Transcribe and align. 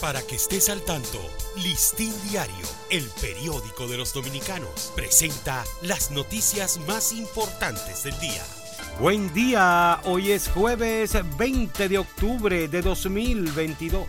Para 0.00 0.22
que 0.22 0.36
estés 0.36 0.68
al 0.68 0.80
tanto, 0.82 1.18
Listín 1.56 2.12
Diario, 2.30 2.54
el 2.88 3.04
periódico 3.20 3.88
de 3.88 3.96
los 3.96 4.12
dominicanos, 4.12 4.92
presenta 4.94 5.64
las 5.82 6.12
noticias 6.12 6.78
más 6.86 7.12
importantes 7.12 8.04
del 8.04 8.16
día. 8.20 8.44
Buen 9.00 9.32
día, 9.34 10.00
hoy 10.04 10.30
es 10.30 10.48
jueves 10.50 11.18
20 11.36 11.88
de 11.88 11.98
octubre 11.98 12.68
de 12.68 12.80
2022. 12.80 14.06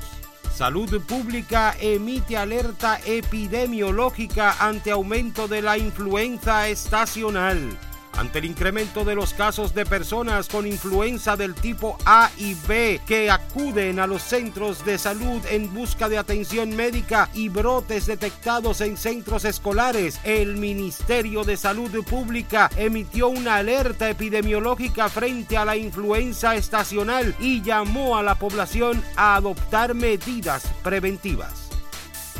Salud 0.55 1.01
Pública 1.01 1.75
emite 1.79 2.37
alerta 2.37 2.99
epidemiológica 3.03 4.57
ante 4.59 4.91
aumento 4.91 5.47
de 5.47 5.63
la 5.63 5.79
influenza 5.79 6.67
estacional. 6.67 7.75
Ante 8.19 8.39
el 8.39 8.45
incremento 8.45 9.05
de 9.05 9.15
los 9.15 9.33
casos 9.33 9.73
de 9.73 9.85
personas 9.85 10.49
con 10.49 10.67
influenza 10.67 11.37
del 11.37 11.55
tipo 11.55 11.97
A 12.05 12.29
y 12.37 12.53
B 12.67 12.99
que 13.07 13.31
acuden 13.31 13.97
a 13.97 14.07
los 14.07 14.21
centros 14.21 14.83
de 14.83 14.97
salud 14.97 15.41
en 15.49 15.73
busca 15.73 16.09
de 16.09 16.17
atención 16.17 16.75
médica 16.75 17.29
y 17.33 17.47
brotes 17.47 18.07
detectados 18.07 18.81
en 18.81 18.97
centros 18.97 19.45
escolares, 19.45 20.19
el 20.25 20.57
Ministerio 20.57 21.45
de 21.45 21.55
Salud 21.55 22.03
Pública 22.03 22.69
emitió 22.75 23.29
una 23.29 23.55
alerta 23.55 24.09
epidemiológica 24.09 25.07
frente 25.07 25.55
a 25.55 25.63
la 25.63 25.77
influenza 25.77 26.57
estacional 26.57 27.33
y 27.39 27.61
llamó 27.61 28.17
a 28.17 28.23
la 28.23 28.35
población 28.35 29.01
a 29.15 29.37
adoptar 29.37 29.93
medidas 29.93 30.67
preventivas 30.83 31.68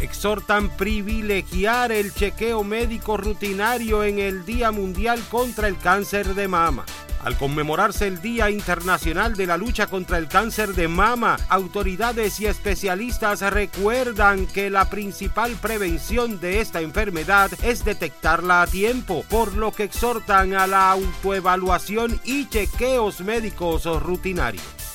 exhortan 0.01 0.69
privilegiar 0.69 1.91
el 1.91 2.13
chequeo 2.13 2.63
médico 2.63 3.17
rutinario 3.17 4.03
en 4.03 4.19
el 4.19 4.45
Día 4.45 4.71
Mundial 4.71 5.21
contra 5.29 5.67
el 5.67 5.77
Cáncer 5.77 6.35
de 6.35 6.47
Mama. 6.47 6.85
Al 7.23 7.37
conmemorarse 7.37 8.07
el 8.07 8.21
Día 8.21 8.49
Internacional 8.49 9.35
de 9.35 9.45
la 9.45 9.57
Lucha 9.57 9.87
contra 9.87 10.17
el 10.17 10.27
Cáncer 10.27 10.73
de 10.73 10.87
Mama, 10.87 11.37
autoridades 11.49 12.39
y 12.39 12.45
especialistas 12.45 13.41
recuerdan 13.41 14.47
que 14.47 14.69
la 14.69 14.89
principal 14.89 15.51
prevención 15.61 16.39
de 16.39 16.61
esta 16.61 16.79
enfermedad 16.79 17.51
es 17.61 17.83
detectarla 17.83 18.61
a 18.61 18.67
tiempo, 18.67 19.25
por 19.29 19.53
lo 19.55 19.71
que 19.73 19.83
exhortan 19.83 20.53
a 20.53 20.65
la 20.65 20.91
autoevaluación 20.91 22.21
y 22.23 22.47
chequeos 22.47 23.19
médicos 23.19 23.83
rutinarios. 24.01 24.88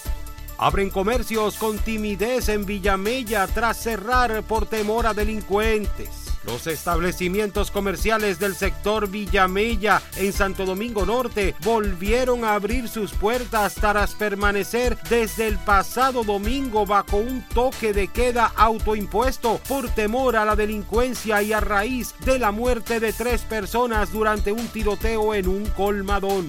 Abren 0.59 0.91
comercios 0.91 1.57
con 1.57 1.79
timidez 1.79 2.49
en 2.49 2.65
Villamella 2.65 3.47
tras 3.49 3.77
cerrar 3.83 4.43
por 4.45 4.67
temor 4.67 5.07
a 5.07 5.15
delincuentes. 5.15 6.25
Los 6.47 6.67
establecimientos 6.67 7.71
comerciales 7.71 8.39
del 8.39 8.55
sector 8.55 9.09
Villamella 9.09 10.03
en 10.17 10.33
Santo 10.33 10.67
Domingo 10.67 11.07
Norte 11.07 11.55
volvieron 11.65 12.45
a 12.45 12.55
abrir 12.55 12.89
sus 12.89 13.13
puertas 13.13 13.75
tras 13.75 14.15
permanecer 14.15 14.99
desde 15.09 15.47
el 15.47 15.59
pasado 15.59 16.23
domingo 16.23 16.85
bajo 16.85 17.17
un 17.17 17.43
toque 17.49 17.93
de 17.93 18.09
queda 18.09 18.53
autoimpuesto 18.57 19.59
por 19.67 19.89
temor 19.89 20.37
a 20.37 20.45
la 20.45 20.55
delincuencia 20.55 21.43
y 21.43 21.53
a 21.53 21.61
raíz 21.61 22.15
de 22.27 22.39
la 22.39 22.53
muerte 22.53 23.01
de 23.01 23.13
tres 23.13 23.41
personas 23.43 24.13
durante 24.13 24.53
un 24.53 24.69
tiroteo 24.69 25.35
en 25.35 25.49
un 25.49 25.65
colmadón. 25.71 26.47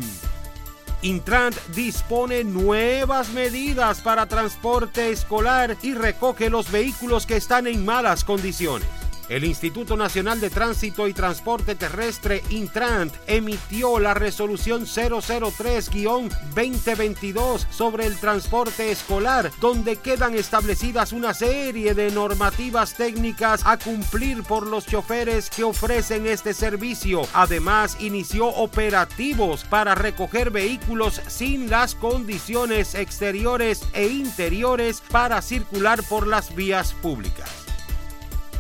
Intrant 1.02 1.56
dispone 1.76 2.44
nuevas 2.44 3.30
medidas 3.30 4.02
para 4.02 4.26
transporte 4.28 5.12
escolar 5.12 5.78
y 5.82 5.94
recoge 5.94 6.50
los 6.50 6.72
vehículos 6.72 7.26
que 7.26 7.38
están 7.38 7.68
en 7.68 7.86
malas 7.86 8.24
condiciones. 8.24 8.88
El 9.28 9.44
Instituto 9.44 9.98
Nacional 9.98 10.40
de 10.40 10.52
Tránsito 10.52 11.08
y 11.08 11.14
Transporte 11.14 11.74
Terrestre, 11.74 12.44
Intrant, 12.50 13.12
emitió 13.26 14.00
la 14.00 14.14
resolución 14.14 14.86
003-2022 14.86 17.66
sobre 17.72 18.06
el 18.06 18.20
transporte 18.20 18.92
escolar, 18.92 19.50
donde 19.60 19.96
quedan 19.96 20.36
establecidas 20.36 21.12
una 21.12 21.34
serie 21.34 21.96
de 21.96 22.12
normativas 22.12 22.94
técnicas 22.94 23.66
a 23.66 23.80
cumplir 23.80 24.44
por 24.44 24.68
los 24.68 24.86
choferes 24.86 25.50
que 25.50 25.64
ofrecen 25.64 26.28
este 26.28 26.54
servicio. 26.54 27.28
Además, 27.34 27.98
inició 28.00 28.50
operativos 28.50 29.64
para 29.64 29.96
recoger 29.96 30.52
vehículos 30.52 31.20
sin 31.28 31.72
las 31.72 31.96
condiciones 31.96 32.94
exteriores 32.94 33.82
e 33.94 34.06
interiores 34.08 35.02
para 35.10 35.42
circular 35.42 36.04
por 36.04 36.28
las 36.28 36.54
vías 36.54 36.94
públicas. 36.94 37.65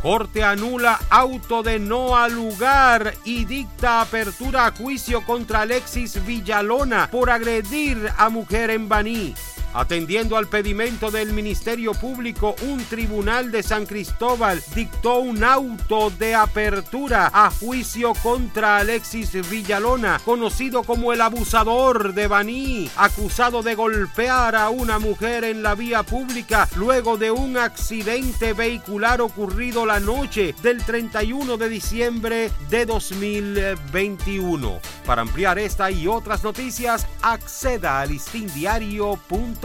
Corte 0.05 0.43
anula 0.43 0.99
auto 1.09 1.63
de 1.63 1.79
no 1.79 2.15
al 2.15 2.31
lugar 2.31 3.15
y 3.23 3.45
dicta 3.45 4.01
apertura 4.01 4.67
a 4.67 4.71
juicio 4.71 5.25
contra 5.25 5.61
Alexis 5.61 6.23
Villalona 6.23 7.09
por 7.09 7.31
agredir 7.31 8.11
a 8.15 8.29
mujer 8.29 8.69
en 8.69 8.87
Baní. 8.87 9.33
Atendiendo 9.75 10.37
al 10.37 10.47
pedimento 10.47 11.11
del 11.11 11.33
Ministerio 11.33 11.93
Público, 11.93 12.55
un 12.61 12.81
tribunal 12.85 13.51
de 13.51 13.61
San 13.61 13.85
Cristóbal 13.85 14.63
dictó 14.73 15.17
un 15.17 15.43
auto 15.43 16.09
de 16.11 16.33
apertura 16.33 17.29
a 17.33 17.51
juicio 17.51 18.13
contra 18.23 18.77
Alexis 18.77 19.33
Villalona, 19.49 20.21
conocido 20.23 20.83
como 20.83 21.11
el 21.11 21.19
abusador 21.19 22.13
de 22.13 22.27
Baní, 22.27 22.89
acusado 22.95 23.63
de 23.63 23.75
golpear 23.75 24.55
a 24.55 24.69
una 24.69 24.97
mujer 24.97 25.43
en 25.43 25.61
la 25.61 25.75
vía 25.75 26.03
pública 26.03 26.69
luego 26.77 27.17
de 27.17 27.31
un 27.31 27.57
accidente 27.57 28.53
vehicular 28.53 29.19
ocurrido 29.19 29.85
la 29.85 29.99
noche 29.99 30.55
del 30.63 30.85
31 30.85 31.57
de 31.57 31.67
diciembre 31.67 32.49
de 32.69 32.85
2021. 32.85 34.79
Para 35.05 35.21
ampliar 35.21 35.59
esta 35.59 35.91
y 35.91 36.07
otras 36.07 36.45
noticias, 36.45 37.05
acceda 37.21 37.99
a 37.99 38.05
listindiario.com 38.05 39.64